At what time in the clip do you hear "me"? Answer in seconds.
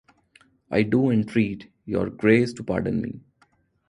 3.03-3.21